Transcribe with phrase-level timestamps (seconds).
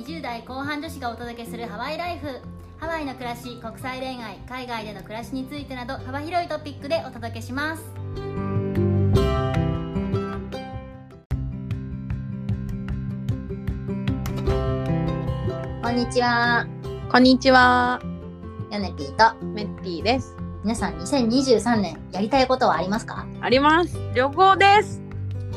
[0.00, 2.40] 20代後半女子がお届けするハワイライフ
[2.78, 7.84] ハワイの暮らし国際恋愛海外での暮らしについてなど幅広いトピックでお届けします
[15.82, 16.66] こんにちは
[17.12, 18.00] こんにちは、
[18.72, 20.36] ヨネピーとメッティです。
[20.62, 23.26] 皆さん2023年やりたいことはありますか？
[23.40, 23.98] あります。
[24.14, 24.99] 旅行です。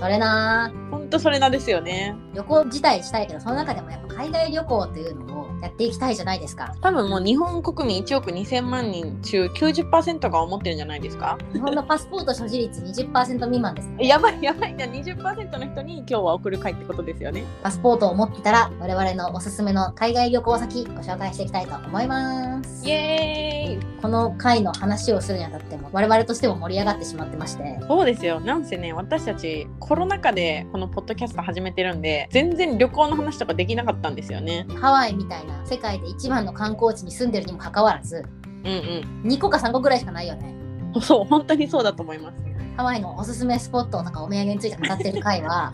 [0.03, 2.13] それなほんとそれなんですよね。
[2.33, 5.32] 旅行自体したいけどその中でもやっぱ海外旅行っていうのを
[5.63, 11.37] やっていきたいじゃないですか多分もう日本国民1億2000万人中90%が思ってるんじゃないですか？
[11.53, 14.75] 日本のパスポート所持率20%未満ですやばいやばい。
[14.77, 17.43] じゃあ20%の人に今日は送る会ってことですよね。
[17.63, 28.39] パスポートを持ってたら我々のおすすめの海外旅行先ご紹介していきたいと思いますイエーイこの回の話をするにあたっても我々としても盛り上がってしまってましてそうですよ。
[28.41, 34.65] なんせね、私たちコロナ禍でこのポッドキャスト始めてるんで、全然旅行の話とかできなかったんですよね。
[34.79, 38.23] ハワイみたいな世界で一番の観光地に住んでるにもかかわらず
[38.63, 40.55] うん2個か3個ぐらいしかないよね
[40.95, 41.01] うん。
[41.01, 42.37] そう、本当にそうだと思います。
[42.77, 45.73] ハワイのおすすめスポットとかお土産について語ってる回は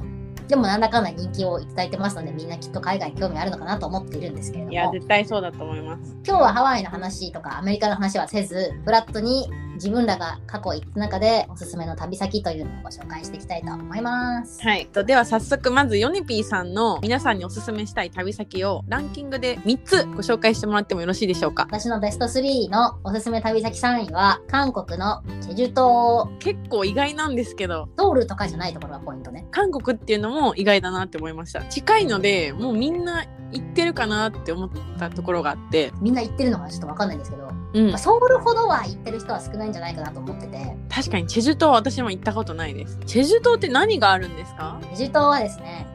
[0.49, 6.17] でもなんだかんだ人気をいただいてますのでみんなきっと海外に興味あるのかなと思っているんですけれどいや、も絶対そうだと思います。
[6.25, 14.61] 今日はハワイの話とかアメリカの話はせずフラットに自分らが過去行った中でおすすめの旅先というのをご紹介していきたいと思います。
[14.61, 14.87] はい。
[14.87, 21.67] とでは早速まずヨネピーさんの皆さんにおすすめしたい旅先をランキングで3つご紹介してもらってもよろしいでしょうか？
[21.69, 29.47] 私のベスト3のおすすめ旅先3位は韓国のチェジュ島結構意外なんですけど、ソウルとかじゃないところがポイントね。
[29.51, 31.63] 韓国っていうのも意外だなって思いました。
[31.63, 37.97] 近いので、もうみんな行ってるかなって思ったところがあって、みんな行ってるのかちょっとわかんないんですけど、うんまあ、。
[37.97, 42.99] ソウルほどは行ってる人は少ないんじゃないかなと思ってて、確かにチェジュ島は私も行ったことないです。
[43.05, 44.79] チェジュ島って何があるんですか？
[44.81, 45.87] チェジュ島はですね、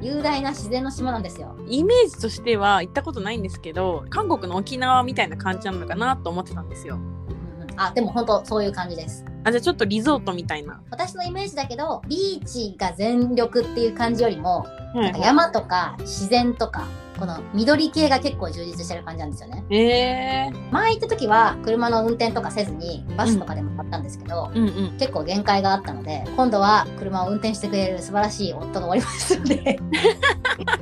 [0.00, 1.56] 雄大な自然の島なんですよ。
[1.68, 6.94] イメージとしては行ったことないんですけど、韓国の沖縄みたいな感じなのかなと思ってたんですよ。
[6.94, 9.24] うんうん、あ、でも本当そういう感じです。
[9.44, 10.80] あ、じゃあちょっとリゾートみたいな。
[10.90, 16.86] 私のイメージだけど、ビーチが全力っていう感じよりも、はなんか山とか自然とか、
[17.18, 19.64] この緑系が結構充実してる感じなんですよね。
[19.70, 24.96] えー、前行った時は車の運転とかせずにバスとかでも買ったんですけど、うんうん。
[24.98, 29.78] 結構限界があったので、今度は車を運転してくれる素晴らしい夫がおりますので、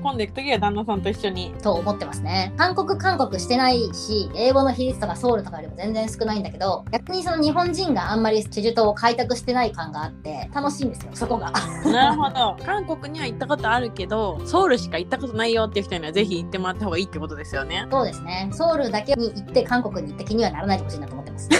[0.00, 1.52] 今度行く時は旦那さんと一緒に。
[1.62, 2.52] と思ってますね。
[2.56, 11.52] 韓国韓国してないし、英語の比率とかソウルとかよりも全然少ないんだけど、逆にその日本人があんまりチェジュ島を開拓してない感があって、楽しいんですよ、そこが。
[11.84, 12.56] なるほど。
[12.64, 17.86] 韓国には行ったことあるけど、ソウルしか行ったことないよっていう人にはぜひ行ってもらった方がいいってことですよね。
[17.90, 18.48] そうですね。
[18.52, 21.48] ソウルだけに行って韓国に行った気にはならないでほしいなと思ってます。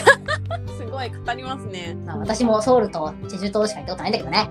[0.77, 1.97] すごい語りますね。
[2.07, 4.51] まあ、私もソウルとチェジュ島しか行ったことないんだけどね。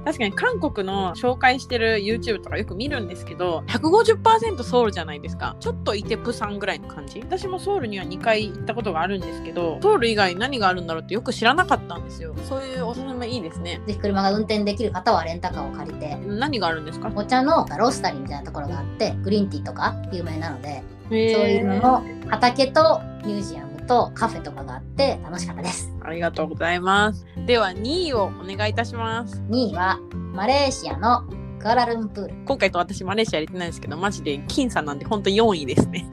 [0.04, 5.56] 確かに韓国の紹介してる YouTube とかよく見るんですけど、150%ソウルじゃないですか。
[5.60, 7.20] ちょっといてプサンぐらいの感じ。
[7.20, 12.34] 私もソウルには2回行ったことがあるんですけど、ソウル以外何があるんだろうってよく知らなかったんですよ。
[12.48, 13.80] そういうおすすめいいですね。
[13.86, 17.10] ぜひ車が運転できる方はレンタカーを借りて、何があるんですか？
[17.14, 25.92] お茶のロースタリーみたいなところがあって、グリーンティーとか有名なので、そういうのの畑とミュージアムとカフェとかがあって楽しかったです。
[26.02, 27.26] ありがとうございます。
[27.46, 29.42] では2位をお願いいたします。
[29.50, 29.98] 2位は
[30.32, 31.24] マレーシアの
[31.60, 32.34] クアラルンプール。
[32.46, 36.10] 今回と私マレーシア入れてないんですけど、マジで僅差なんで本当4位ですね。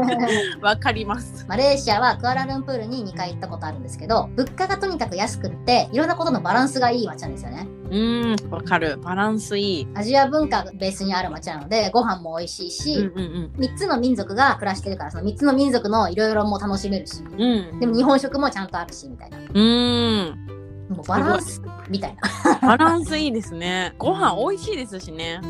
[0.60, 1.46] わかります。
[1.48, 7.66] マレーシアはクアラルンプールに2回行ったことあるんですけど、物価がとにかく安くって、いろんなことのバランスがいい街なんですよね。
[7.90, 8.98] うーん、わかる。
[8.98, 9.88] バランスいい。
[9.94, 17.42] アジア文化がベースにある街なので、ご飯も美味しいし、うんうん3つの民族が暮らしてるから、その3つの民族のいろいろも楽しめるし、うん。
[17.42, 17.80] うん。
[17.80, 19.38] でも日本食もちゃんとあるし、みたいな。
[19.38, 20.61] うーん。
[20.92, 22.58] もうバランスみたいな。
[22.60, 23.94] バランスいいですね。
[23.98, 25.40] ご飯美味しいですしね。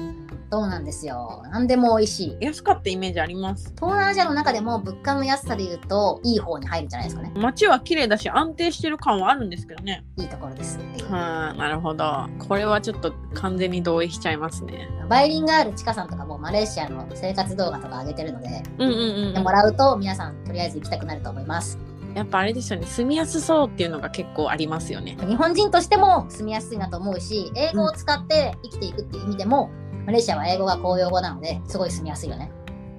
[0.53, 1.43] そうなんですよ。
[1.51, 2.37] 何でも美味しい。
[2.43, 3.73] 安かったイメージあります。
[3.75, 7.33] 東南アジアの中でも物価の安さで言うと、いい方に入るんじゃないですかね。
[7.35, 10.05] 街は綺麗だし安定してる感はあるんですけどね。
[10.19, 10.79] いいところです。
[11.09, 12.29] はあ、なるほど。
[12.47, 14.91] これはちょっと完全に同意しちゃいますね。
[15.09, 21.92] バイリンガールチカさんとかもマレーシアの生活動画とか上げてるので、うんうんうんでもらうと皆さんとりあえず行きたくなると思います。
[22.15, 22.87] やっぱあれですよね。
[22.87, 25.17] 住みやすそうっていうのが結構ありますよね。
[25.27, 29.71] 日本人としても住みやすいなと思うし、英語を使って生きていくっていう意味でも、
[30.07, 32.51] マレーシアは英語が公用語なので、すごい住みやすいよね。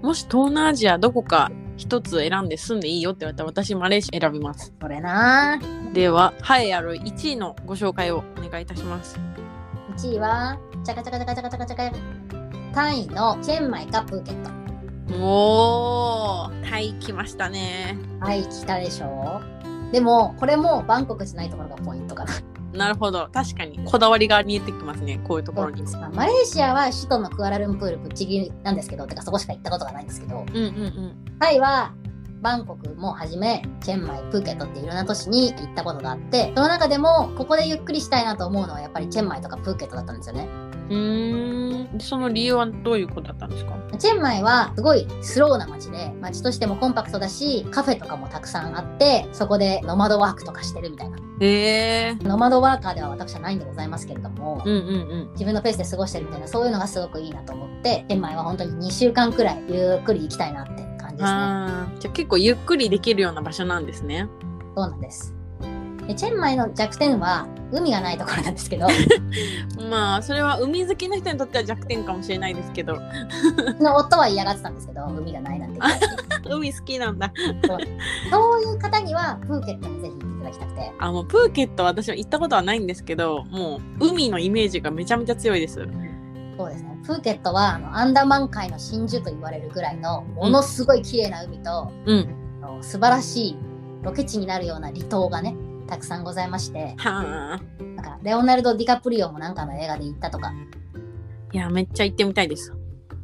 [0.01, 4.73] もし東南アジアどこか一つ選んで住んでいいよって言われたら私マレーシア選びます。
[4.81, 5.93] それなぁ。
[5.93, 9.19] では、栄えある1位のご紹介をお願いいたします。
[9.97, 11.97] 1位は、チャカチャカチャカチャカチャカチャカ。
[12.73, 14.62] タイのチェンマイかプーケット。
[15.11, 17.97] おー、タイ来ましたね。
[18.19, 19.41] はい、来たでしょ
[19.91, 22.33] でもこれもバンコクじゃないところがポイントかな。
[22.73, 31.93] なるほど確かにこだわりが見えてきますねこういうところにまあマレーシアは首都のクアラルンプールぶっちぎりなんですけどてかそこしか行ったことがないんですけどうんうんうんタイは
[32.41, 40.49] バンコクもはじめチェンマイプーケットっていろんな都市に行ったことがあってその中でもここでゆっくりしたいなと思うのはやっぱりチェンマイとかプーケットだったんですよね。
[40.89, 43.73] うーんその理由はどういうことだったんですか？
[43.99, 51.17] チェンマイはすごいスローな街で街としてもコンパクトだしカフェとかもたくさんあってそこでノマドワークとかしてるみたいな。
[51.39, 51.47] へ
[52.11, 52.15] え。
[52.21, 55.29] ノマドワーカーでは私はないんでございますけれども、うんうんうん。
[55.33, 61.25] 自分のペースで過ごしてるみたいなそういうのがすごくいいなと思ってチェンマイは本当に2週間くらいゆっくり行きたいなって感じですね。
[61.25, 61.99] あー。
[61.99, 64.27] じゃあ結構ゆっくりできるような場所なんですね。
[64.75, 65.35] そうなんです。
[66.07, 68.87] でチェンマイの弱点は海がないところなんですけど。
[69.89, 72.95] まあそれは海好きな人にとっては弱点かもしれないですけど。
[73.79, 75.79] の夫は嫌がってたんですけど海がないなんて。
[76.49, 77.33] 海好きなんだ。
[77.65, 77.75] そ
[78.57, 78.61] う。
[78.61, 80.91] いう方にはプーケットにぜひ行っていただきたくて。
[80.99, 85.87] あもうプーケットは私は行ったことはないんですけどもう海のイメージがめちゃめちゃ強いです。
[86.57, 86.99] そうですね。
[87.05, 92.35] プーケットはあのアンダマン海の真珠と言われるぐらいのものすごい綺麗な海と、うん。
[92.81, 93.57] 素晴らしい
[94.03, 95.55] ロケ地になるような離島がね
[95.87, 96.95] たくさんございまして。
[96.97, 97.83] はあ。
[97.83, 100.53] なんかレオナルド・ディカプリオもなんかの映画で行ったとか。
[101.51, 102.73] いやめっちゃ行ってみたいです。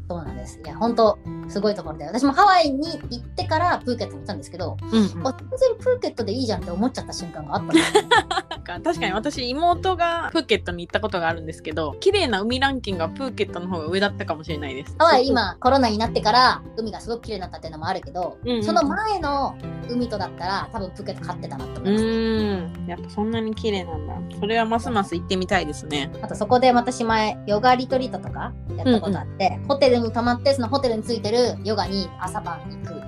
[0.10, 14.96] そうなんですいや本当すごいところで私もハワイに行ってからプーケットに行ったんですけど、うん、うん、あ全然プーケットでいいじゃんって思っちゃった瞬間があった 確かに私妹がプーケットに行ったことがあるんですけど綺麗な海ランキングはプーケットの方が上だったかもしれないです。
[14.98, 18.64] ハワイ今コロナになってから海がすごく綺麗になったっていうのもあるけど、うんうん。
[18.64, 19.56] その前の
[19.90, 22.88] 海とだったら多分プーケット勝ってたなとう思います、ーん。
[22.88, 24.38] やっぱそんなに綺麗なんだ。
[24.40, 26.12] それはますます行ってみたいですね。
[26.22, 32.99] あとそこで私前ヨガリトリートとかやったことあって、ホテルに泊まってそのホテルについてるヨガに朝晩行く。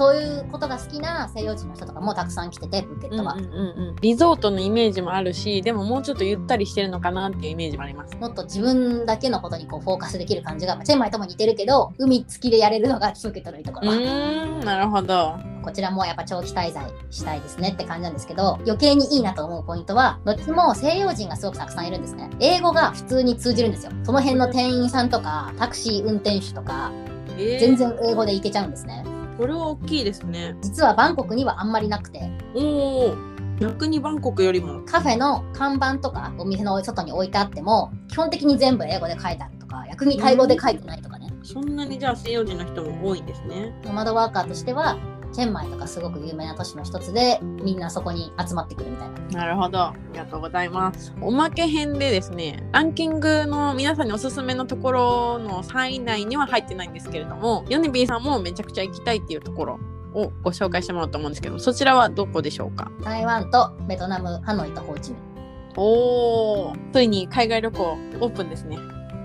[0.00, 3.96] そういうことが好きな西洋人の人とかもたくさん来ててプーケットは、うんうんうんうん。
[4.00, 8.16] リゾートのイメージもあるしでももうちょっとゆったりしてるのかなっていうイメージもあります。
[8.16, 15.38] もっと自分だけのことにこうフォーカスできる感じが、まあチェンマイとも似てるけど海付きでやれるのがプーケットのいいとこうろ、ーんなるほど。
[15.62, 22.30] こちらもやっぱ長期滞在したいですねって感じなんですけど余計にいいなと思うポイントはどっちも西洋人がすごくたくさんいるんですね。
[22.40, 23.92] 英語が普通に通じるんですよ。
[24.02, 26.90] その辺の店員さんとかタクシー運転手とか
[27.36, 27.60] えー。
[27.60, 29.04] 全然英語でいけちゃうんですね
[29.40, 30.54] これは大きいですね。
[30.60, 32.30] 実はバンコクにはあんまりなくて。
[32.54, 33.16] おお
[33.58, 34.82] 逆にバンコクよりも。
[34.82, 41.32] カフェの看板とかお店の外に置いてあっても基本的に全部英語で書いてあるとか逆にタイ語で書いてないとかね。
[41.42, 43.72] そんなにじゃあ西洋人の人も多いんですね。
[43.82, 44.98] ノマドワーカーとしては
[45.32, 49.78] チェンマイとかすごく有名な都市の一つでみんなそこに集まってくるみたいななるほど。
[49.80, 51.12] ありがとうございます。
[51.20, 59.78] おまけ編でですね、ランキングの皆さんにおすすめのところの3位以内には入ってないんですけれども、ヨネビーさんもめちゃくちゃ行きたいっていうところ
[60.14, 62.90] をご紹介してもらおうと思うんですけど、そちらはどこでしょうか？
[63.02, 65.20] 台湾とベトナムハノイとホーチミン
[65.76, 68.76] おー、ついに海外旅行オープンですね。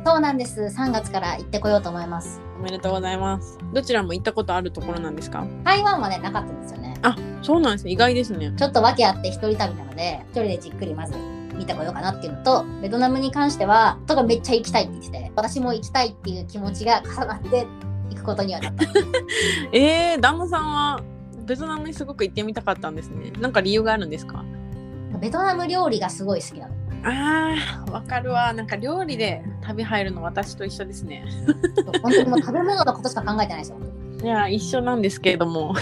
[0.06, 3.58] そうなんです3月から行ってこようと思いますおめでとうございます。
[3.74, 5.46] どちらも行ったことあるところなんですか？
[5.66, 6.96] 台湾はねなかったんですよね
[7.42, 7.92] そうなんですね。
[7.92, 8.54] 意外ですね。
[8.58, 11.16] ちょっと訳あって一人旅なので一人でじっくりまず
[11.56, 17.68] 見てこようかなっていうのとベトナムに関してはとがめっちゃ行きたいって言ってて私も行きたいっていう気持ちが重なって
[18.10, 18.86] 行くことにはなった
[19.78, 21.02] えー、旦那さんは
[21.46, 23.32] ベトナムにすごく行ってみたかったんですね。
[23.40, 24.44] なんか理由があるんですか？
[25.20, 26.74] ベトナム料理がすごい好きなの
[27.06, 28.52] あー、わかるわ。
[28.54, 31.24] なんか料理で旅入るの私と一緒ですね。
[32.02, 33.78] 本当にもう食べ物のことしか考えてないですよ
[34.24, 35.76] いや、一緒なんですけれども。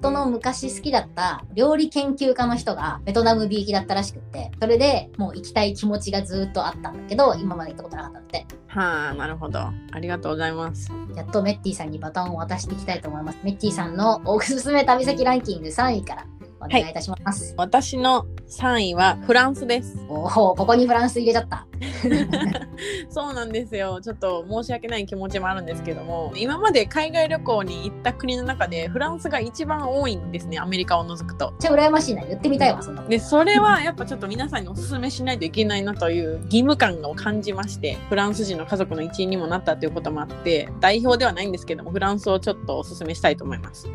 [0.00, 9.58] 夫の昔好きだった料理研究家の人がベトナムビーキだったらしくってそれでもう行きたい気持ちがずっとあったんだけど今まで行ったことなかったのではあ、なるほど。
[9.58, 10.92] ありがとうございます。
[11.16, 16.26] やっとメッティさんにバトンを渡していきたいと思いますメッティさんのおすすめ旅先ランキング3位から
[16.60, 19.98] お願いいたします、私の3位はフランスです。
[20.08, 21.66] おおここにフランス入れちゃった
[23.08, 24.00] そうなんですよ。
[24.02, 30.58] ちょっと申し訳ない気持ちもあるんですけども、今まで海外旅行に行った国の中でフランスが一番多いんですね。
[30.58, 31.50] アメリカを除くと。
[31.52, 43.88] めっちゃ羨ましいな言ってみたいわそんなことで、それはやっぱちょっと皆さんにお勧めしないといけないなという義務感を感じまして、フランス人の家族の一員にもなったということもあって、代表ではないんですけども、フランスをちょっとお勧めしたいと思います。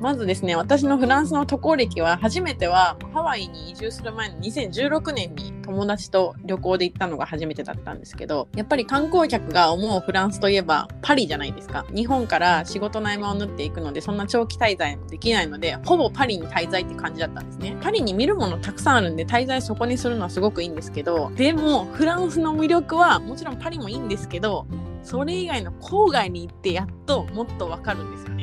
[0.00, 11.86] まずですね、私のフランスの渡航歴は、初めてはハワイに移住する前の2016年に友達と旅行で行ったのが初めてだったんですけど、やっぱり観光客が思うフランスといえばパリじゃないですか。
[11.94, 17.74] 日本から仕事の合間を縫っていくので、そんな長期滞在もできないので、ほぼパリに滞在って感じだったんですね。
[17.80, 24.66] パリに見るものたくさんあるんで、滞在そこにするのはすごくいいんですけど、でも、フランスの魅力は、もちろんパリもいいんですけど、
[25.02, 28.41] それ以外の郊外に行ってやっともっとわかるんですよね。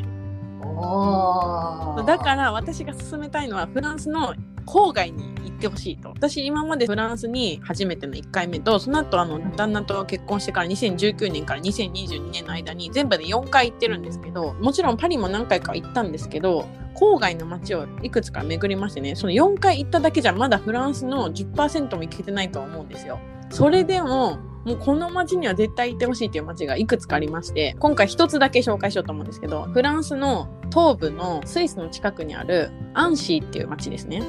[2.06, 4.34] だから私が勧めたいのはフランスの
[4.66, 23.20] 郊外に行ってほしいと私今までフランスに初めての1回目とその後あの旦那と結婚してから2019年から2022年の間に全部で4回行ってるんですけどもちろんパリも何回か行ったんですけど郊外の街をいくつか巡りましてねその4回行っただけじゃまだフランスの10%も行けてないと思うんですよ。
[23.50, 24.38] それでも
[24.70, 34.22] もうこの街には絶対行ってほしいっていう街がいくつかありまして今回一つだけ紹介しようと思うんですけどフランスの東部のスイスの近くにあるアンシーっていう街ですね。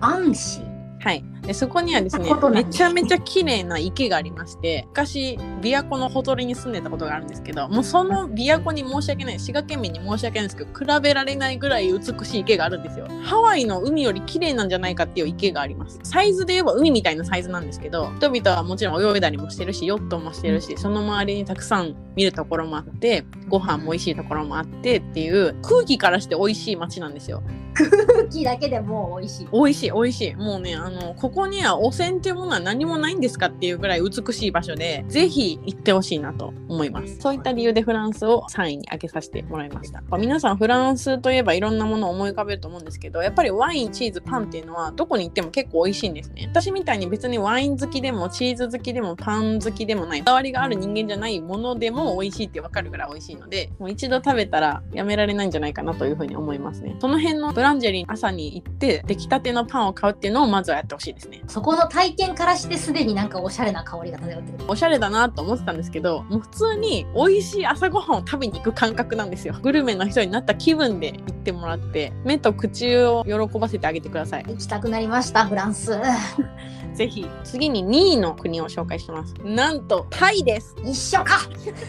[0.00, 0.66] 安心。
[1.00, 13.06] はい、でそこにはですねめちゃめちゃ綺麗な池がありまして昔琵琶湖のほとりに住んでたことがあるんですけどもうその琵琶湖に申し訳ない滋賀県民に申し訳ないんですけど比べられないぐらい美しい池があるんですよ。
[13.22, 15.98] ハワイの海より綺麗なんじゃないかっていう池があります。
[16.02, 27.42] サイズで言えば海みたいなサイズなんですけど人々はもちろん泳いだりもしてるしヨットもしてるしその周りにたくさん見るところもあってご飯も美味しいところもあってっていう空気からして美味しい街なんですよ。
[27.74, 29.48] 空気だけでもう美味しい。
[29.52, 30.34] 美味しい美味しい。
[30.34, 37.18] もうねあのここには汚染っていうものは何もないんですかっていうぐらい美しい場所でぜひ行ってほしいなと思います。
[37.20, 40.02] そういった理由でフランスを3位に挙げさせてもらいました。
[40.16, 46.46] 皆さんフランスといえばいろんなものを思い浮かべると思うんですけどやっぱりワインチーズパンっていうのはどこに行っても結構美味しいんですね。
[46.50, 50.20] 私みたいに別にワイン好きでもチーズ好きでもパン好きでもない。
[50.20, 56.96] こだわりがある人間じゃないものでも美味しいって分かるぐらい美味しいのでもう一度食べたらやめられないんじゃないかなというふうに思いますね。
[56.98, 61.42] その辺のブランジェリー朝に行って出来たてのパンを買うっていうのをまずはやってほしいですね。
[61.46, 64.64] そこの体験からしてすでになんかおしゃれな香りが漂ってる。
[64.68, 69.54] おしゃれだなと思ってたんですけどもう普通に美味しい朝ごはんを食べに行く感覚なんですよ。
[69.62, 74.44] グルメの人になった気分で行ってもらって目と口を喜ばせてあげてください。
[74.44, 75.92] 行きたくなりました、フランス。
[76.96, 79.34] ぜひ次に2位の国を紹介します。
[79.44, 80.74] なんとタイです。
[80.82, 81.40] 一緒か。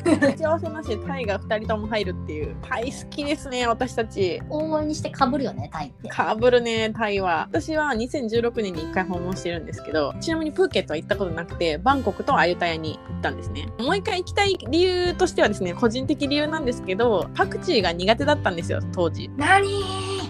[0.37, 4.41] 幸せなしでタイが2人とも入るっていうタイ好きですね私たち。
[4.49, 6.09] 往々にして被るよね、タイって。
[6.09, 7.47] かぶるねタイは。
[7.49, 13.67] 私は2016年に1回訪問してるんですけどちなみにプーケットは行ったことなくてバンコクとアユタヤに行ったんですね。
[13.79, 19.29] もう一回行きたい理由としてはですね個人的理由なんですけどパクチーが苦手だったんですよ当時。
[19.37, 19.67] 何？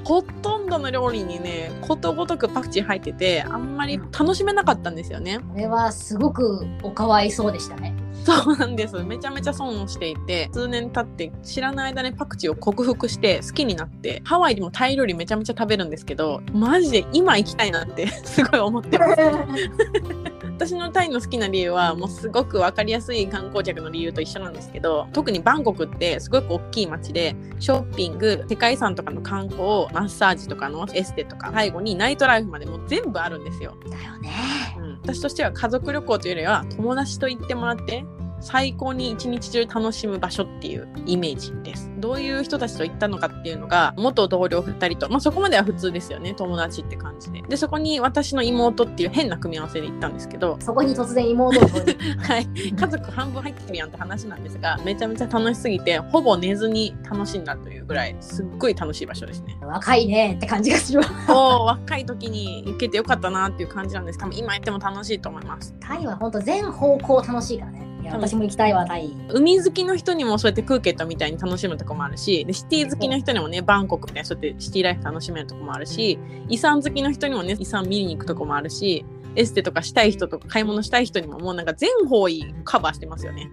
[0.04, 5.40] ほとんどの料理にねことごとくパクチー入っててあんまり楽しめなかったんですよね。
[5.40, 7.94] これはすごくおかわいそうでしたね。
[8.28, 9.02] そうなんです。
[9.04, 19.16] めちゃめちゃ損をしていて数年経って知らない間にパクチーを克服して好きになってハワイでもタイ料理めちゃめちゃ食べるんですけどマジで今行きたいなって すごい思ってます。
[20.58, 34.32] 私のタイの好きな理由はもうすごく分かりやすい観光客の理由と一緒なんですけど特にバンコクってすごく大きい街でショッピング世界遺産とかの観光マッサージとかのエステとか最後にナイトライフまでもう全部あるんですよ、だよね。
[34.78, 38.04] うん、私としては家族旅行というよりは友達と行ってもらって
[38.48, 41.92] 最高に一日中楽しむ場所っていうイメージです。
[41.98, 47.42] どういう人たちと行ったのかっていうのが、元同僚2人と、まあそこまでは普通ですよね、友達って感じで。
[47.42, 51.64] で、そこに私の妹っていう変な組み合わせで行ったんですけど、そこに突然妹を
[52.24, 59.58] はい、家族半分入ってるやんって話なんですが、めちゃめちゃ楽しすぎて、ほぼ寝ずに楽しんだというぐらい、すっごい楽しい場所ですね。
[59.62, 61.06] 若いねって感じがするわ。
[61.28, 64.20] お若い時に行けてよかったなっていう感じなんです。
[64.20, 65.76] 多分今やっても楽しいと思います。
[65.82, 67.87] タイは本当全方向楽しいからね。
[68.08, 69.12] いや私も行きたいわ、タイ。
[69.30, 79.04] 海好きの人にもそうやってプーケットみたいに楽しむとこもあるしでシティ好きの人にもねバンコクみたいにそうやってシティライフ楽しめるとこもあるし遺産好きの人にもね遺産見に行くとこもあるし
[79.38, 83.50] エステとかしたい人とか買い物したい人にももうなんか全方位カバーしてますよね。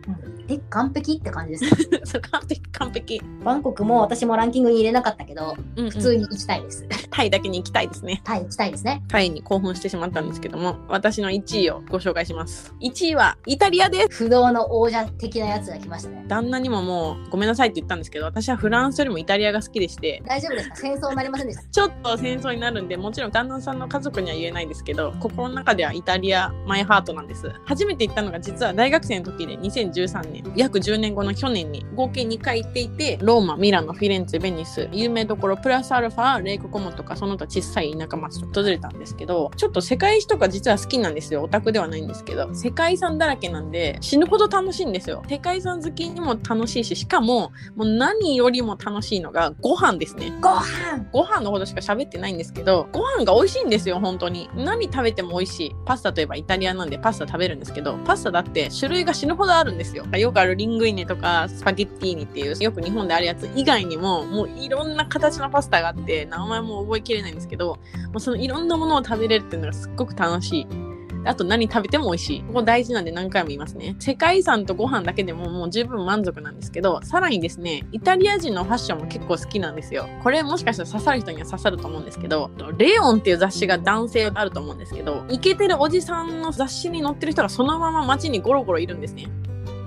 [0.48, 1.64] え、完璧って感じです。
[2.04, 6.86] そう完璧完璧、バンコクも私もランキングに入れなかったけど、うんうん普通に行きたいです。
[7.10, 8.20] タイだけに行きたいですね。
[8.24, 9.02] タイ行きたいですね。
[9.08, 12.74] タイに興奮してしまったんですけども私の1位をご紹介します。
[12.82, 14.24] 1位はイタリアです。
[14.24, 16.24] 不動の王者的なやつが来ましたね。
[16.28, 20.76] 旦那にももうごめんなさいって言ったんですけど私はフランスよりもイタリアが好きでして大丈夫ですか？
[20.76, 21.62] 戦争になりませんでした？
[21.70, 27.52] ちょっと戦争になるんで、もちろん旦那さんの家族には言えないですけど、心の中ではイタリアマイハートなんです。
[27.64, 41.42] 初めて行ったのが実は大学生の時で2013年、約10年後の去年に合計2回行っていて、ローマ、ミラノ、フィレンツェ、ベニス、有名どころプラスアルファ、レイクコモとかその他小さい田舎町と訪れたんですけど、ちょっと世界史とか実は好きなんですよ。
[41.42, 45.22] オタクではないんですけど、世界遺産だらけなんで死ぬほど楽しいんですよ。
[45.28, 50.32] 世界遺産好きにも楽しいし、しかももう何よりも楽しいのがご飯ですね。
[50.40, 50.64] ご飯
[51.12, 54.48] ご飯のほどしか喋ってないんですけど、ご飯が美味しいんですよ、本当に。
[54.54, 55.53] 何食べても美味しい。
[55.54, 60.04] しパスタといえばイタリアなんでパスタ食べるんですけど、パスタだって種類が死ぬほどあるんですよ。
[60.06, 67.78] よくあるリングイネとかスパゲッティーニっていう、よく日本であるやつ以外にも、もういろんな形のパスタがあって、名前も覚えきれないんですけど、も
[68.16, 70.93] うそのいろんなものを食べれるっていうのがすっごく楽しい。
[71.24, 72.42] あと何食べても美味しい。
[72.42, 73.96] ここ大事なんで何回も言いますね。
[73.98, 80.08] 世界遺産とご飯だけでももう十分満足なんですけど、さらにですね、イタリア人のファッションも結構好きなんですよ。
[80.22, 89.28] これもしかしたら刺さる人には刺さると思うんですけど、レオンっていう雑誌が男性あると思うんですけど、イケてるおじさんの雑誌に載ってる人がそのまま街にゴロゴロいるんですね。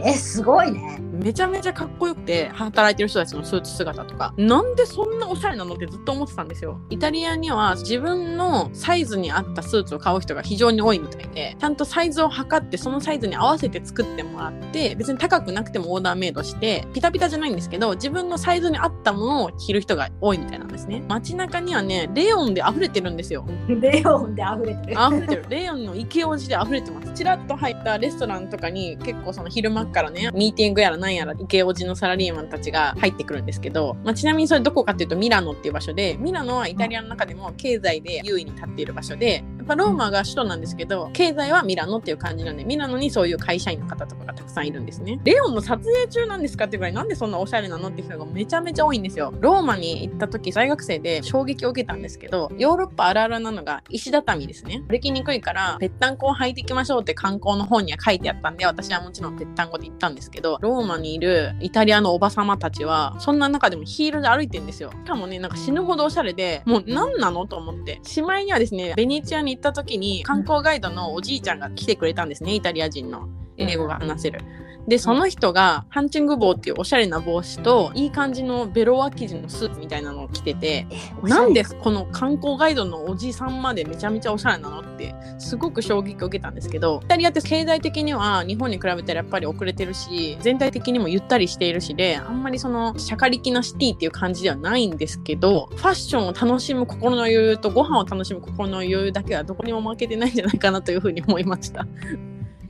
[0.03, 0.99] え、すごいね。
[1.11, 4.33] めちゃめちゃかっこよくて働いてる人たちのスーツ姿とか。
[4.37, 6.79] なんでそんなおしゃれなのってずっと思ってたんですよ。
[6.89, 21.03] イタリアには自分のサイズに合ったスーツを買う人が非常に多いみたいでちゃんとサイズを測ってそのサイズに合わせて作ってもらって別に高くなくてもオーダーメイドしてピタピタじゃないんですけど自分のサイズに合ったものを着る人が多いみたいなんですね。
[21.07, 23.45] 街中にはねレオンで溢れてるんですよ。
[23.67, 24.93] レオンで溢れてる。
[24.93, 25.45] 溢れてる。
[25.49, 27.11] レオンのイケオジで溢れてます。
[27.13, 45.19] チラッと入ったレストランとかに結構その昼間からねミーティングやらなんやらイケオジのサラリーマンたちが入ってくるんですけど、まあ、ちなみにそれどこかっていうとミラノっていう場所でミラノはイタリアの中でも経済で優位に立っている場所でやっぱローマが首都なんですけど経済はミラノっていう感じなんでミラノにそういう会社員の方とかがたくさんいるんですね。
[45.25, 49.33] レオンの撮影中なんですかっていうぐらいなんでそんなおしゃれなのっていう人がめちゃめちゃ多いんですよ。
[49.41, 54.83] ローマに行った時大学生で衝撃を受けたんですけどヨーロッパあるあるなのが石畳ですね。
[54.87, 64.91] 歩きにくいからぺったんこを履いていきましょうって観光の本には書いてあったんで私はもちろんぺったんこで行ったんですけどローマにいるイタリアのおば様たちはそんな中でもヒールで歩いてんですよ。
[64.91, 67.99] しかもねなんか死ぬほどおしゃれでもう何なのと思って。
[68.03, 74.41] しまいにはですねベネチアに行った時に観光ガイドのおじいちゃんが来てくれたんですねイタリア人の英語が話せる。
[74.87, 80.87] で、その人が、ハンチング帽っていうおしゃれな帽子と、いい感じのベロア生地のスーツみたいなのを着てて、
[81.23, 101.85] なんでこの観光ガイドのおじさんまでめちゃめちゃおしゃれなのって、すごく衝撃を受けたんですけど、イタリアって経済的には日本に比べたらやっぱり遅れてるし、全体的にもゆったりしているしで、あんまりその、シャカリキなシティっていう感じではないんですけど、ファッションを楽しむ心の余裕とご飯を楽しむ心の余裕だけはどこにも負けてないんじゃないかなというふうに思いました。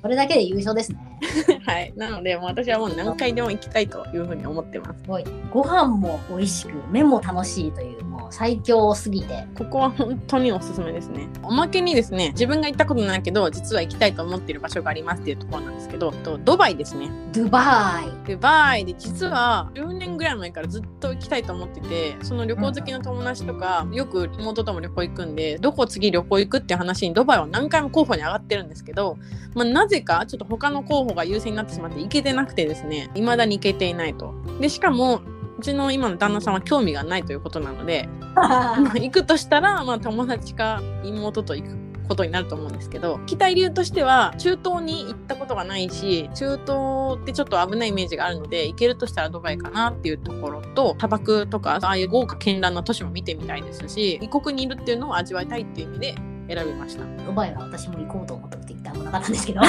[0.08, 1.00] これだけで優勝ですね。
[1.68, 1.94] はい。
[1.98, 5.02] なので、もう私はもう何回でも行きたいというふうに思ってます。
[5.02, 5.26] すごい。
[5.52, 9.48] ご飯も美味しく、麺も楽しいという、もう最強すぎて。
[9.56, 11.30] ここは本当におすすめですね。
[11.44, 17.10] おまけにですね、自分が行ったことないけど、実は行きたいと思っている場所がありますっていうところなんですけど、とドバイですね。
[17.34, 18.30] ドバイ。
[18.30, 29.18] ドバイで実は10年ぐらい前からずっと行きたいと思ってて、その旅行好きの友達とか、よく妹とも旅行行くんで、どこ次旅行行くっていう話にドバイは何回も候補に上がってるんですけど、
[29.56, 34.34] まあ、なぜかちょっと他の候補が優先になってしまって行けてなくてですね、未だに行けていないと。
[34.60, 35.22] で、しかも、
[35.58, 56.16] うちの今の旦那さんは興味がないということなので、 まあ行くとしたら、まあ、友達か妹と行くことになると思うんですけど期待理由としては中東に行ったことがないし中東ってちょっと危ないイメージがあるので行けるとしたらドバイかなっていうところと砂漠とかああいう豪華絢爛な都市も見てみたいですし異国にいるっていうのを味わいたいっていう意味で
[56.50, 57.04] 選びました。
[57.26, 59.60] ドバイは私も行こうと思って言ったもなかったんですけど。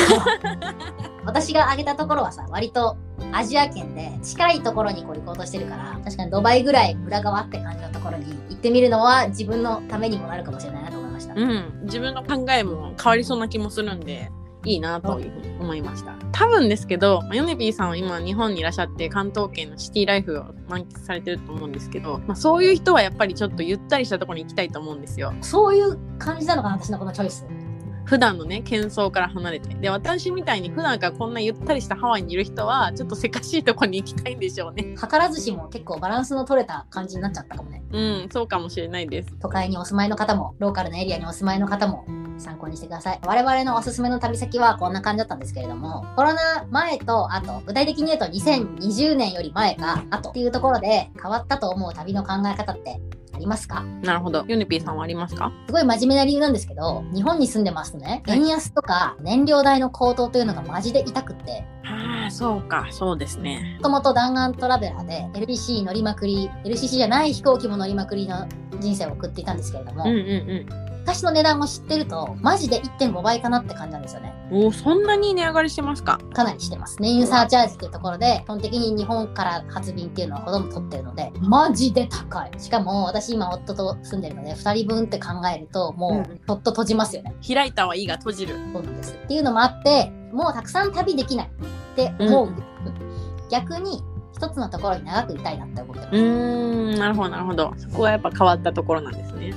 [1.27, 2.97] 私が挙げたところはさ割と
[3.33, 11.81] アジア圏で近いところにこう行こうとしてるから確かにドバイぐらい裏側って感じのところに行ってみるのは自分のためにもなるかもしれないなと思いました、うん。
[11.83, 14.31] 自分の考えも変わりそうな気もするんで
[14.65, 25.33] いいなというふうに思いました多分ですけどまあヨネピーさんは今日本にいらっしゃって関東圏のシティライフを満喫されてると思うんですけど、まあ、そういう人はやっぱりちょっとゆったりしたところに行きたいと思うんですよ。
[25.41, 27.47] そういう感じなのかな私のこのチョイス
[28.09, 29.75] 普段のね喧騒から離れて。
[29.75, 34.95] で私みたいに普段からこんなゆったりしたハワイにいる人はちょっとせかしいとこに行きたいんでしょうね。
[34.97, 37.83] 図らずしも結構バランスの取れた感じになっちゃったかもね。
[37.93, 39.35] うんそうかもしれないです。
[39.41, 42.07] 都会にお住まいの方もローカルなエリアにお住まいの方も
[42.39, 43.21] 参考にしてください。
[43.27, 53.01] 我々のおすすめの旅先はこんな感じだったんですけれどもコロナ前と後具体的に言うと2020年より前か後っていうところで変わったと思う旅の考え方って
[53.39, 53.85] ありますか？
[54.03, 54.45] なるほど。
[54.49, 55.53] ヨネピーさんはありますか？
[55.67, 61.65] すごい真面目な理由なんですけど日本に住んでますとね円安とか燃料代の高騰というのがマジで痛くって。
[61.85, 62.89] ああそうか。
[62.91, 63.77] そうですね。
[63.79, 68.47] もともと弾丸トラベラーで LCC 乗りまくり LCC じゃない飛行機も乗りまくりの
[68.81, 74.35] 人生を送っていたんですけれども、うんうん昔の値段を知ってるとマジで1.5倍かなって感じなんですよね。
[74.53, 76.19] うんおそんなに値上がりしてますか？
[76.35, 77.01] かなりしてます。
[77.01, 82.51] 燃油サーチャージっていうところで基本的に日本から発便っていうのはほとんど取ってるのでマジで高い。
[82.59, 88.57] しかも私今夫と住んでるので2人分って考えるともうちょっと閉じますよね、開いたはいいが閉じる。
[88.73, 89.15] そうなんです。
[89.15, 91.47] っていうのもあってもうたくさん旅できない。
[91.47, 92.55] って思う、
[93.51, 97.75] 逆に一つのところに長くいたいなって思ってます、うーんなるほどなるほど。
[97.77, 99.53] そこはやっぱ変わったところなんですね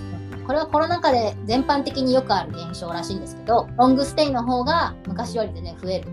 [0.52, 6.08] これはコロナ禍で全般的によくある現象らしいんですけどロングステイの方が昔より全然増える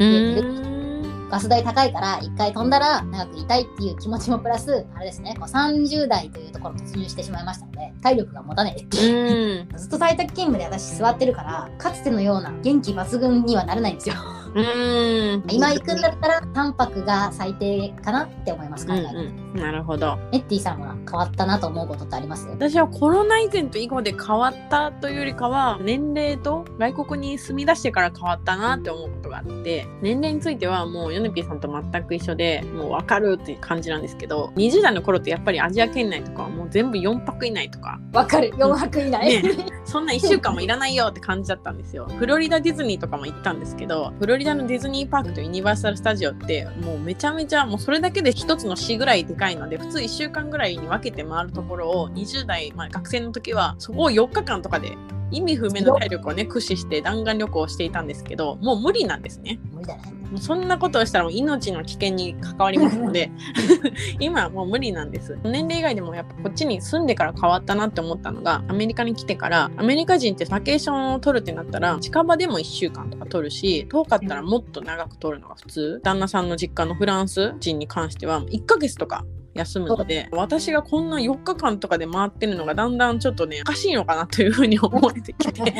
[0.00, 8.96] うーんガス代高いから一回飛んだら長くいたいっていう気持ちもプラス、あれですね、こう30代というところに突入してしまいましたので、体力が持たないって。
[9.78, 14.16] ずっと在宅勤務で私座ってるから、かつてのような元気抜群にはならないんですよ。
[14.54, 15.44] うん。
[15.48, 18.92] 今行くんだったら3泊が最低かなって思います、うん。
[18.94, 18.98] う
[19.54, 19.54] ん。
[19.54, 20.16] なるほど。
[20.32, 22.48] ネッティさんは変わったなと思うことってあります？
[22.48, 38.50] 私はコロナ以前と以後で変わったというよりかは年齢と外国に住み出してから変わったなって思うがあって年齢についてはもうヨネピーさんと全く一緒でもう分かるっていう感じなんですけど20代の頃ってやっぱりアジア圏内とかはもう全部4泊以内とかわかる。
[38.50, 39.42] 4泊以内。
[39.42, 54.96] ねそんな1週間もいらないよって感じだったんですよ フロリダディズニーとかも行ったんですけどフロリダのディズニーパークとユニバーサル・スタジオってもうめちゃめちゃもうそれだけで一つの市ぐらいでかいので普通1週間ぐらいに分けて回るところを20代、まあ、学生の時はそこを4日間とかで
[55.30, 59.58] 意味不明の体力をね駆使して弾丸旅行をしていたんですけどもう無理なんですね。
[59.72, 60.20] 無理だね。
[60.38, 63.30] そんなことをしたらもう命の危険に関わりますので
[64.20, 65.36] 今はもう無理なんです。
[65.42, 76.00] 年齢以外でもやっぱこっちに住んでから変わったなって思ったのがアメリカに来てからアメリカ人ってバケーションを取るってなったら近場でも1週間とか取るし遠かったらもっと長く取るのが普通。
[76.04, 79.24] 旦那さんの実家のフランス人に関しては1ヶ月とか
[79.60, 85.74] 休むので私がこんな4日間とかで回ってるのがだんだんちょっとねおかしいのかなというふうに思 えてきて。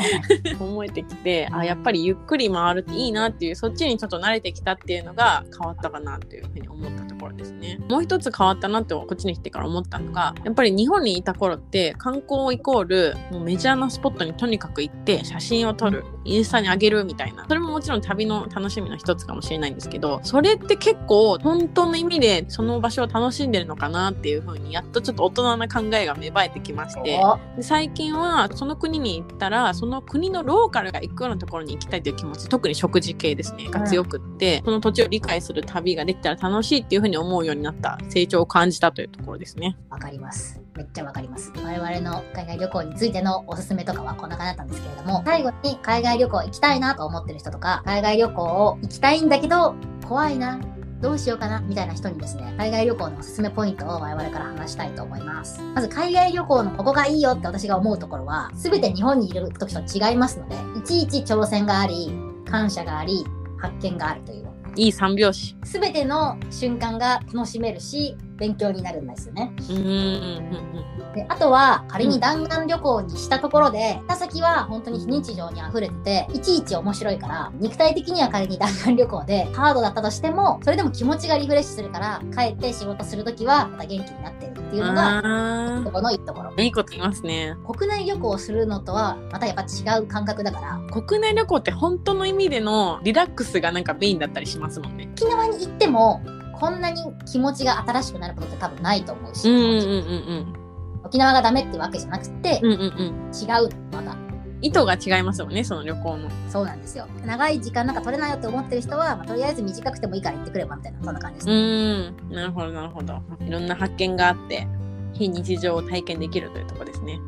[0.59, 7.79] 思えてきてあやっぱりゆっくり回るっていいなっていうそっちにちょっと慣れてきたっていうのが変わったかなというふうに思ったところですね。
[7.89, 17.45] もう一つ変わったなってこっちに来てから思ったのがやっぱり日本にいた頃って観光イコールもうメジャーなスポットにとにかく行って写真を撮るインスタに上げるみたいな。
[17.47, 39.77] それももちろん旅の楽しみの一つかもしれないんですけどそれって結構本当の意味でその場所を楽しんでるのかなっていうふうにやっとちょっと大人な考えが芽生えてきましておで最近はその国に行ったらその国のローカルが行くようなところに行きたいという気持ち特に食事系ですねが強くって、その土地を理解する旅ができたら楽しいっていうふうに思うようになった成長を感じたというところですね。
[39.89, 40.61] わかります。
[40.75, 41.51] めっちゃわかります。
[41.57, 49.75] 我々の海外旅行についてのおすすめとかはこんな感じだったんですけれども、最後に海外旅行行きたいなと思ってる人とか、海外旅行を行きたいんだけど、
[50.07, 50.59] 怖いな、
[51.01, 55.59] どうしようかな、みたいな人にですね、海外旅行のおすすめポイントを我々から話したいと思います。
[55.73, 62.11] まず海外旅行のここがいいよって私が思うところは、すべて日本にいる時と違いますので、いちいち挑戦があり、
[62.45, 63.25] 感謝があり、
[63.57, 64.51] 発見があるという。
[64.75, 65.55] いい三拍子。
[65.63, 69.53] すべての瞬間が楽しめるし、勉強になるんですよね。
[69.55, 71.13] うーん。
[71.13, 87.55] であとは仮に弾丸旅行にしたところで、行った先は本当に非日常に溢れてていちいち面白いから肉体的には仮に弾丸旅行でハードだったとしてもそれでも気持ちがリフレッシュするから帰って仕事するときはまた元気になってるっていうのがあここのいいところーいいこと言いますね。
[87.67, 95.09] 国内旅行をするのとはまたやっぱ違う感覚だから国内旅行って本当の意味でのリラックスがなんかメインだったりしますもんね。
[95.13, 96.21] 沖縄に行っても
[96.61, 100.57] こんなに気持ちが新しくなることって多分ないと思うし、うんうんうん
[101.03, 102.71] 沖縄がダメってわけじゃなくて、うん。
[102.73, 103.31] うんうんうん。
[103.33, 104.15] 違うまた
[104.61, 106.29] 意図が違いますよね、その旅行の。
[106.47, 107.07] そうなんですよ。
[107.25, 111.55] 長い時間なんか取れないよって思ってる人は、まあ、とりあえず短くてもいいから行ってくればみたいな、そんな感じですうね。
[111.57, 112.31] ーん。
[112.31, 113.19] なるほど、なるほど。
[113.43, 114.67] いろんな発見があって、
[115.13, 117.19] 非日常を体験できるというところですね。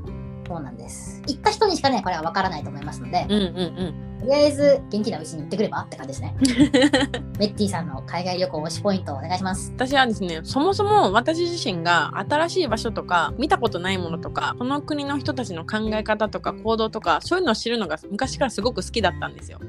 [0.48, 1.24] そうなんです。
[1.26, 6.34] 行った人にしかね、これはわからないと思いますので、うんうんとりあえず元気なうちに行ってくればって感じですね。
[7.38, 9.74] メッティさんの海外旅行推しポイントをお願いします。
[9.76, 19.60] 私はですね、そもそも私自身が新しい場所とか、見たことないものとか、その国の人たちの考え方とか行動とか、そういうのを知るのが昔からすごく好きだったんですよ。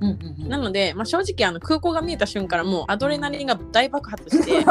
[0.00, 0.48] うんうんうん。
[0.48, 4.64] なので、まあ、正直あの空港が見えた瞬間からもうアドレナリンが大爆発して、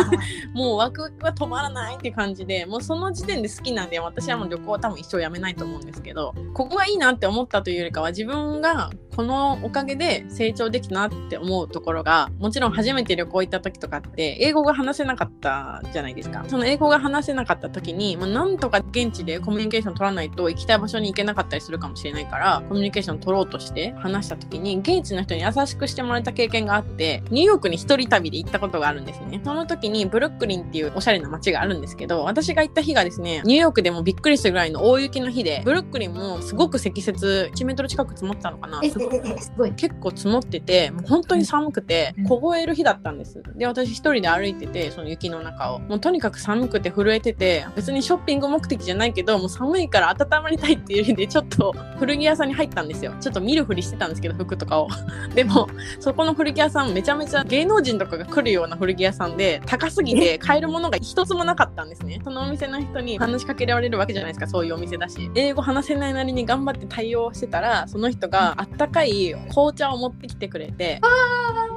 [0.54, 16.44] もうワクワクが止まらないっていう感じで、もうその時点で好きなんで、私はもう旅行は多分一生やめないと思うんですけど、ここがいいなって思ったというよりかは、自分がこのおかげで成長できたなって思うところが、もちろん初めて旅行行った時とかって、英語が話せなかったじゃないですか。
[16.48, 29.40] その英語が話せなかった時に、まあ、なんとか現地でコミュニケーション取らないと行きたい場所に行けなかったりするかもしれないから、コミュニケーション取ろうとして話した時に、現地の人に優しくしてもらえた経験があって、ニューヨークに一人旅で行ったことがあるんですね。
[29.44, 38.82] その時にブルックリンっていうおしゃれな街があるんですけど、私が行った日がですね、ニューヨークでもびっくりするぐらいの大雪の日で、ブルックリンもすごく積雪1メートル近く積もったのかな。
[38.82, 38.98] す、
[39.40, 39.72] すごい。
[39.72, 43.42] 結構積もってて、もう本当に寒くてうん、凍える日だったんです。
[43.56, 45.80] で、私一人で歩いてて、その雪の中を。
[45.80, 53.14] もうとにかく寒くて震えてて、別にショッピング目的じゃないけど、もう寒いから温まりたいっていう意味で、ちょっと古着屋さんに入ったんですよ。
[53.20, 54.88] ちょっと見るふりしてたんですけど、服とかを。
[55.34, 55.68] でも、
[56.00, 62.20] そこの古着屋さんめちゃめちゃ芸能人とかが来るような古着屋さんで、高すぎて買えるものが一つもなかったんですね。
[62.24, 65.30] そのお店の人に話しかけられるわけじゃないですか、そういうお店だし。
[65.34, 71.00] 英語話せないなりに頑張って対応してたら、その人があったかい紅茶を持ってきてくれて、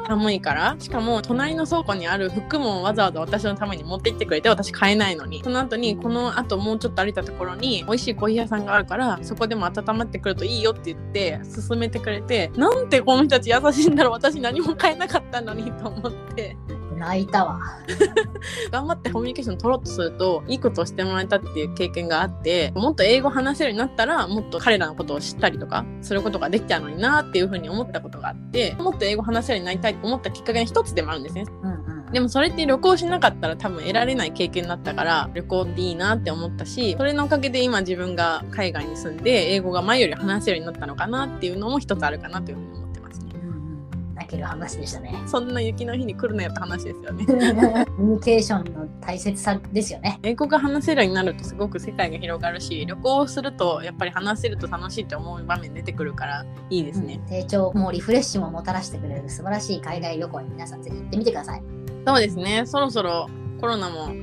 [0.07, 0.75] 寒いから。
[0.79, 5.43] しかも隣の倉庫にある服もわざわざ私のために持って行ってくれて私買えないのに。
[5.43, 14.13] その後にこの後もうちょっと歩いたところに美味しいコーヒー屋さんがあるからそこでも温まってくるといいよって言って勧めてくれてなんてこの人たち優しいんだろう。
[14.13, 16.55] 私何も買えなかったのにと思って
[16.97, 17.59] 泣いたわ。
[18.71, 31.45] 頑張ってコミュニケーション取ろうとするといいことをしてもらえたっていう経験があってもっと英語話せるようになったらもっと彼らのことを知ったりとかすることができたのになっていうふうに思ったことがあってもっと英語話せるようになりたいと思ったきっかけの一つでもあるんですね。
[31.63, 31.97] うんうん。
[32.11, 42.86] でもそれって旅行しなかったら多分得られない経験だったから旅行っていいなって思ったしそれのおかげで今自分が海外に住んで英語が前より話せるようになったのかなっていうのも一つあるかなというふうに思ってます。
[44.27, 45.15] 泣ける話でしたね。
[45.25, 47.25] そんな雪の日に来るなよって話ですよね。
[47.25, 50.19] コミュニケーションの大切さですよね。
[50.23, 57.21] 英語が話せるようになるとすごく世界が広がるし旅行するとやっぱり話せると楽しいって思う場面出てくるからいいですね。
[57.27, 61.63] 成長もリフレッシュももたらしてくれる素晴らしい海外旅行に皆さんぜひ行ってみてください。
[62.05, 64.13] そうですねそろそろコロナも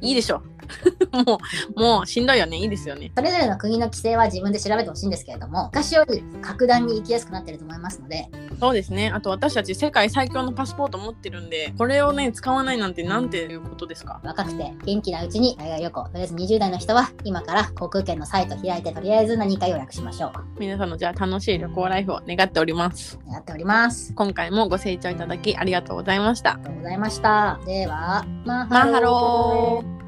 [0.00, 0.42] いいでしょ
[1.26, 1.38] も
[1.76, 3.12] うもうしんどいよねいいですよね。
[3.16, 8.28] それぞれの国の規制は自分で調べてほしいんですけれども、昔より格段に行きやすくなってると思いますので、
[8.60, 9.10] そうですね。
[9.14, 14.20] あと私たち世界最強のパスポート持ってるんで、これをね、使わないなんてなんていうことですか？
[14.24, 20.32] 若くて元気なうちに海外旅行、とりあえず20代の人は今から航空券のサイト開いてとりあえず何か予約しましょう。
[20.58, 23.18] 皆さんのじゃあ楽しい旅行ライフを願っております。
[23.30, 24.12] やっております。
[24.14, 26.56] 今回もご清聴いただきありがとうございましたあ。
[26.56, 27.58] りがとうございました。
[27.66, 30.03] では、ママハロー